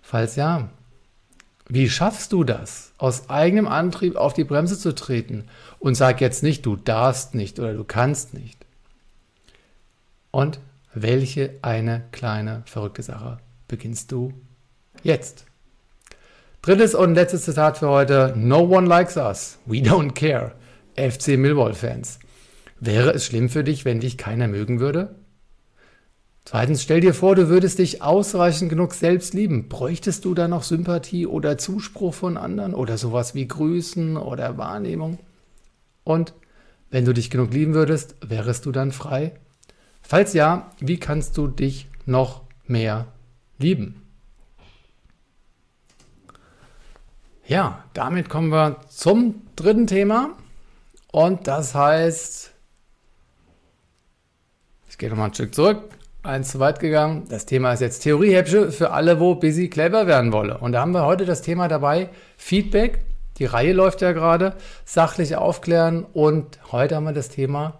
Falls 0.00 0.36
ja, 0.36 0.70
wie 1.68 1.88
schaffst 1.88 2.32
du 2.32 2.44
das, 2.44 2.92
aus 2.98 3.30
eigenem 3.30 3.66
Antrieb 3.66 4.16
auf 4.16 4.34
die 4.34 4.44
Bremse 4.44 4.78
zu 4.78 4.94
treten? 4.94 5.44
Und 5.78 5.94
sag 5.94 6.20
jetzt 6.20 6.42
nicht, 6.42 6.66
du 6.66 6.76
darfst 6.76 7.34
nicht 7.34 7.58
oder 7.58 7.72
du 7.72 7.84
kannst 7.84 8.34
nicht. 8.34 8.66
Und 10.30 10.60
welche 10.92 11.54
eine 11.62 12.04
kleine 12.12 12.62
verrückte 12.66 13.02
Sache 13.02 13.38
beginnst 13.68 14.12
du 14.12 14.34
jetzt? 15.02 15.46
Drittes 16.60 16.94
und 16.94 17.14
letztes 17.14 17.44
Zitat 17.44 17.78
für 17.78 17.88
heute. 17.88 18.34
No 18.36 18.60
one 18.60 18.86
likes 18.86 19.16
us. 19.16 19.58
We 19.66 19.78
don't 19.78 20.12
care. 20.12 20.52
FC 20.96 21.38
Millwall-Fans. 21.38 22.18
Wäre 22.78 23.12
es 23.12 23.24
schlimm 23.24 23.48
für 23.48 23.64
dich, 23.64 23.84
wenn 23.84 24.00
dich 24.00 24.18
keiner 24.18 24.46
mögen 24.46 24.78
würde? 24.78 25.14
Zweitens, 26.44 26.82
stell 26.82 27.00
dir 27.00 27.14
vor, 27.14 27.36
du 27.36 27.48
würdest 27.48 27.78
dich 27.78 28.02
ausreichend 28.02 28.68
genug 28.68 28.94
selbst 28.94 29.32
lieben. 29.32 29.68
Bräuchtest 29.68 30.24
du 30.24 30.34
da 30.34 30.48
noch 30.48 30.64
Sympathie 30.64 31.26
oder 31.26 31.56
Zuspruch 31.56 32.14
von 32.14 32.36
anderen 32.36 32.74
oder 32.74 32.98
sowas 32.98 33.34
wie 33.34 33.46
Grüßen 33.46 34.16
oder 34.16 34.58
Wahrnehmung? 34.58 35.18
Und 36.02 36.34
wenn 36.90 37.04
du 37.04 37.14
dich 37.14 37.30
genug 37.30 37.52
lieben 37.52 37.74
würdest, 37.74 38.16
wärest 38.20 38.66
du 38.66 38.72
dann 38.72 38.90
frei? 38.90 39.34
Falls 40.02 40.32
ja, 40.32 40.72
wie 40.80 40.98
kannst 40.98 41.36
du 41.36 41.46
dich 41.46 41.88
noch 42.06 42.42
mehr 42.66 43.06
lieben? 43.58 44.02
Ja, 47.46 47.84
damit 47.94 48.28
kommen 48.28 48.50
wir 48.50 48.80
zum 48.88 49.42
dritten 49.54 49.86
Thema. 49.86 50.36
Und 51.12 51.46
das 51.46 51.74
heißt, 51.74 52.50
ich 54.88 54.98
gehe 54.98 55.08
nochmal 55.08 55.28
ein 55.28 55.34
Stück 55.34 55.54
zurück 55.54 56.01
eins 56.22 56.50
zu 56.50 56.60
weit 56.60 56.80
gegangen. 56.80 57.24
Das 57.28 57.46
Thema 57.46 57.72
ist 57.72 57.80
jetzt 57.80 58.00
Theoriehäppsche 58.00 58.70
für 58.70 58.92
alle, 58.92 59.18
wo 59.20 59.34
busy 59.34 59.68
clever 59.68 60.06
werden 60.06 60.32
wolle. 60.32 60.58
Und 60.58 60.72
da 60.72 60.80
haben 60.80 60.92
wir 60.92 61.04
heute 61.04 61.24
das 61.24 61.42
Thema 61.42 61.68
dabei, 61.68 62.08
Feedback. 62.36 63.04
Die 63.38 63.46
Reihe 63.46 63.72
läuft 63.72 64.02
ja 64.02 64.12
gerade, 64.12 64.54
sachlich 64.84 65.36
aufklären 65.36 66.04
und 66.12 66.60
heute 66.70 66.96
haben 66.96 67.04
wir 67.04 67.12
das 67.12 67.28
Thema 67.28 67.78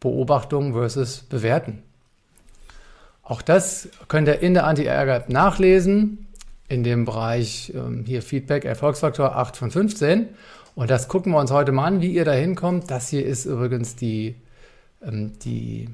Beobachtung 0.00 0.72
versus 0.72 1.22
Bewerten. 1.22 1.82
Auch 3.22 3.42
das 3.42 3.88
könnt 4.08 4.28
ihr 4.28 4.40
in 4.40 4.54
der 4.54 4.66
Anti-Ärger 4.66 5.24
nachlesen, 5.28 6.26
in 6.68 6.84
dem 6.84 7.04
Bereich 7.04 7.72
ähm, 7.74 8.04
hier 8.06 8.22
Feedback, 8.22 8.64
Erfolgsfaktor 8.64 9.36
8 9.36 9.56
von 9.56 9.70
15. 9.70 10.28
Und 10.74 10.90
das 10.90 11.08
gucken 11.08 11.32
wir 11.32 11.38
uns 11.38 11.50
heute 11.50 11.72
mal 11.72 11.86
an, 11.86 12.00
wie 12.00 12.12
ihr 12.12 12.24
da 12.24 12.32
hinkommt. 12.32 12.90
Das 12.90 13.08
hier 13.08 13.26
ist 13.26 13.44
übrigens 13.44 13.94
die, 13.96 14.36
ähm, 15.02 15.38
die 15.40 15.88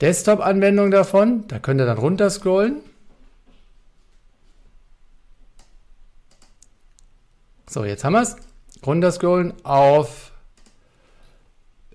Desktop-Anwendung 0.00 0.90
davon. 0.90 1.46
Da 1.48 1.58
könnt 1.58 1.80
ihr 1.80 1.86
dann 1.86 1.98
runterscrollen. 1.98 2.76
So, 7.68 7.84
jetzt 7.84 8.04
haben 8.04 8.12
wir 8.12 8.22
es. 8.22 8.36
Runterscrollen 8.86 9.54
auf 9.64 10.32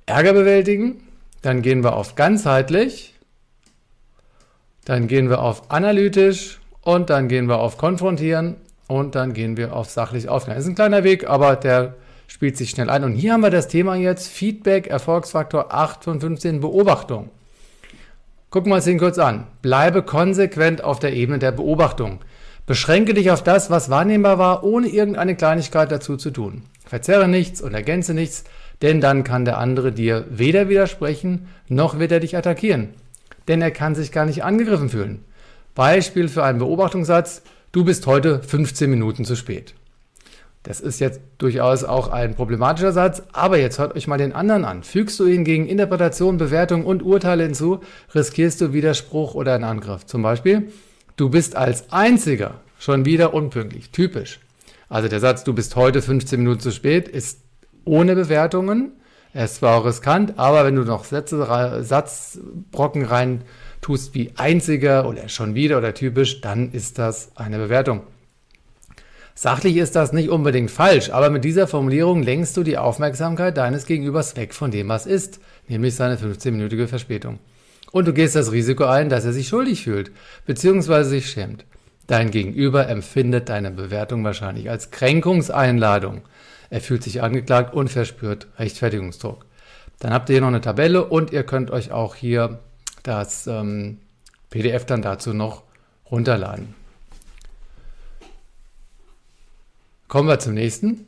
Ärger 0.05 0.33
bewältigen. 0.33 1.03
Dann 1.41 1.61
gehen 1.61 1.83
wir 1.83 1.95
auf 1.95 2.15
ganzheitlich. 2.15 3.15
Dann 4.85 5.07
gehen 5.07 5.29
wir 5.29 5.41
auf 5.41 5.71
analytisch 5.71 6.59
und 6.81 7.09
dann 7.09 7.27
gehen 7.27 7.47
wir 7.47 7.59
auf 7.59 7.77
konfrontieren 7.77 8.57
und 8.87 9.15
dann 9.15 9.33
gehen 9.33 9.57
wir 9.57 9.75
auf 9.75 9.89
sachlich 9.89 10.27
aufklären. 10.27 10.57
Das 10.57 10.65
ist 10.65 10.71
ein 10.71 10.75
kleiner 10.75 11.03
Weg, 11.03 11.29
aber 11.29 11.55
der 11.55 11.95
spielt 12.27 12.57
sich 12.57 12.71
schnell 12.71 12.89
ein. 12.89 13.03
Und 13.03 13.13
hier 13.13 13.33
haben 13.33 13.41
wir 13.41 13.51
das 13.51 13.67
Thema 13.67 13.95
jetzt 13.95 14.27
Feedback, 14.27 14.87
Erfolgsfaktor 14.87 15.73
8 15.73 16.03
von 16.03 16.19
15 16.19 16.59
Beobachtung. 16.59 17.29
Gucken 18.51 18.69
wir 18.69 18.75
uns 18.75 18.85
den 18.85 18.99
kurz 18.99 19.17
an. 19.17 19.47
Bleibe 19.61 20.03
konsequent 20.03 20.83
auf 20.83 20.99
der 20.99 21.13
Ebene 21.13 21.39
der 21.39 21.53
Beobachtung. 21.53 22.19
Beschränke 22.65 23.13
dich 23.13 23.31
auf 23.31 23.41
das, 23.41 23.69
was 23.69 23.89
wahrnehmbar 23.89 24.39
war, 24.39 24.65
ohne 24.65 24.89
irgendeine 24.89 25.37
Kleinigkeit 25.37 25.89
dazu 25.89 26.17
zu 26.17 26.31
tun. 26.31 26.63
Verzerre 26.85 27.29
nichts 27.29 27.61
und 27.61 27.73
ergänze 27.73 28.13
nichts, 28.13 28.43
denn 28.81 28.99
dann 28.99 29.23
kann 29.23 29.45
der 29.45 29.57
andere 29.57 29.93
dir 29.93 30.25
weder 30.29 30.67
widersprechen, 30.67 31.47
noch 31.69 31.97
wird 31.97 32.11
er 32.11 32.19
dich 32.19 32.35
attackieren. 32.35 32.89
Denn 33.47 33.61
er 33.61 33.71
kann 33.71 33.95
sich 33.95 34.11
gar 34.11 34.25
nicht 34.25 34.43
angegriffen 34.43 34.89
fühlen. 34.89 35.23
Beispiel 35.73 36.27
für 36.27 36.43
einen 36.43 36.59
Beobachtungssatz, 36.59 37.43
du 37.71 37.85
bist 37.85 38.05
heute 38.05 38.43
15 38.43 38.89
Minuten 38.89 39.23
zu 39.23 39.37
spät. 39.37 39.75
Das 40.63 40.79
ist 40.79 40.99
jetzt 40.99 41.21
durchaus 41.39 41.83
auch 41.83 42.09
ein 42.09 42.35
problematischer 42.35 42.91
Satz, 42.91 43.23
aber 43.33 43.57
jetzt 43.57 43.79
hört 43.79 43.95
euch 43.95 44.07
mal 44.07 44.19
den 44.19 44.31
anderen 44.31 44.63
an. 44.63 44.83
Fügst 44.83 45.19
du 45.19 45.25
ihn 45.25 45.43
gegen 45.43 45.67
Interpretation, 45.67 46.37
Bewertung 46.37 46.85
und 46.85 47.01
Urteile 47.01 47.43
hinzu, 47.43 47.79
riskierst 48.13 48.61
du 48.61 48.71
Widerspruch 48.71 49.33
oder 49.33 49.55
einen 49.55 49.63
Angriff. 49.63 50.05
Zum 50.05 50.21
Beispiel, 50.21 50.71
du 51.15 51.29
bist 51.29 51.55
als 51.55 51.91
Einziger 51.91 52.61
schon 52.77 53.05
wieder 53.05 53.33
unpünktlich. 53.33 53.89
Typisch. 53.89 54.39
Also 54.87 55.07
der 55.07 55.19
Satz, 55.19 55.43
du 55.43 55.53
bist 55.53 55.75
heute 55.75 56.01
15 56.01 56.39
Minuten 56.39 56.59
zu 56.59 56.71
spät, 56.71 57.07
ist 57.07 57.39
ohne 57.83 58.13
Bewertungen. 58.13 58.91
Er 59.33 59.45
ist 59.45 59.55
zwar 59.55 59.77
auch 59.77 59.85
riskant, 59.85 60.37
aber 60.37 60.65
wenn 60.65 60.75
du 60.75 60.83
noch 60.83 61.05
Sätze, 61.05 61.83
Satzbrocken 61.83 63.05
rein 63.05 63.43
tust 63.79 64.13
wie 64.13 64.33
einziger 64.35 65.07
oder 65.07 65.27
schon 65.29 65.55
wieder 65.55 65.77
oder 65.77 65.93
typisch, 65.93 66.41
dann 66.41 66.71
ist 66.71 66.99
das 66.99 67.31
eine 67.35 67.57
Bewertung. 67.57 68.01
Sachlich 69.33 69.77
ist 69.77 69.95
das 69.95 70.13
nicht 70.13 70.29
unbedingt 70.29 70.71
falsch, 70.71 71.09
aber 71.09 71.29
mit 71.29 71.43
dieser 71.43 71.67
Formulierung 71.67 72.21
lenkst 72.21 72.55
du 72.57 72.63
die 72.63 72.77
Aufmerksamkeit 72.77 73.57
deines 73.57 73.85
Gegenübers 73.85 74.35
weg 74.35 74.53
von 74.53 74.71
dem, 74.71 74.89
was 74.89 75.05
ist, 75.05 75.39
nämlich 75.67 75.95
seine 75.95 76.17
15-minütige 76.17 76.87
Verspätung. 76.87 77.39
Und 77.91 78.07
du 78.07 78.13
gehst 78.13 78.35
das 78.35 78.51
Risiko 78.51 78.85
ein, 78.85 79.09
dass 79.09 79.25
er 79.25 79.33
sich 79.33 79.47
schuldig 79.47 79.83
fühlt, 79.83 80.11
beziehungsweise 80.45 81.09
sich 81.09 81.29
schämt. 81.29 81.65
Dein 82.07 82.31
Gegenüber 82.31 82.87
empfindet 82.89 83.49
deine 83.49 83.71
Bewertung 83.71 84.23
wahrscheinlich 84.23 84.69
als 84.69 84.91
Kränkungseinladung. 84.91 86.21
Er 86.69 86.81
fühlt 86.81 87.03
sich 87.03 87.21
angeklagt 87.21 87.73
und 87.73 87.89
verspürt 87.89 88.47
Rechtfertigungsdruck. 88.57 89.45
Dann 89.99 90.13
habt 90.13 90.29
ihr 90.29 90.33
hier 90.33 90.41
noch 90.41 90.47
eine 90.47 90.61
Tabelle 90.61 91.05
und 91.05 91.31
ihr 91.31 91.43
könnt 91.43 91.71
euch 91.71 91.91
auch 91.91 92.15
hier 92.15 92.59
das 93.03 93.47
ähm, 93.47 93.99
PDF 94.49 94.85
dann 94.85 95.01
dazu 95.01 95.33
noch 95.33 95.63
runterladen. 96.09 96.80
Kommen 100.11 100.27
wir 100.27 100.39
zum 100.39 100.55
nächsten. 100.55 101.05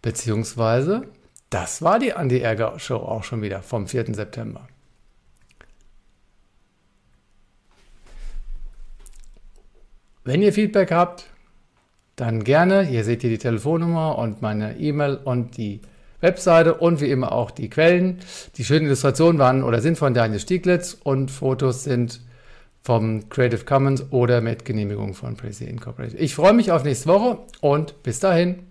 Beziehungsweise, 0.00 1.08
das 1.50 1.82
war 1.82 1.98
die 1.98 2.12
Anti-Ärger-Show 2.12 2.98
auch 2.98 3.24
schon 3.24 3.42
wieder 3.42 3.62
vom 3.62 3.88
4. 3.88 4.14
September. 4.14 4.68
Wenn 10.22 10.40
ihr 10.40 10.52
Feedback 10.52 10.92
habt, 10.92 11.24
dann 12.14 12.44
gerne. 12.44 12.82
Hier 12.82 13.02
seht 13.02 13.24
ihr 13.24 13.30
die 13.30 13.38
Telefonnummer 13.38 14.16
und 14.16 14.40
meine 14.40 14.78
E-Mail 14.78 15.16
und 15.16 15.56
die 15.56 15.80
Webseite 16.20 16.74
und 16.74 17.00
wie 17.00 17.10
immer 17.10 17.32
auch 17.32 17.50
die 17.50 17.70
Quellen. 17.70 18.20
Die 18.54 18.64
schönen 18.64 18.86
Illustrationen 18.86 19.40
waren 19.40 19.64
oder 19.64 19.80
sind 19.80 19.98
von 19.98 20.14
Daniel 20.14 20.38
Stieglitz 20.38 20.96
und 21.02 21.32
Fotos 21.32 21.82
sind 21.82 22.20
vom 22.82 23.28
Creative 23.28 23.64
Commons 23.64 24.10
oder 24.10 24.40
mit 24.40 24.64
Genehmigung 24.64 25.14
von 25.14 25.36
Prezi 25.36 25.64
Incorporated. 25.64 26.18
Ich 26.20 26.34
freue 26.34 26.54
mich 26.54 26.72
auf 26.72 26.84
nächste 26.84 27.08
Woche 27.08 27.38
und 27.60 28.02
bis 28.02 28.20
dahin. 28.20 28.69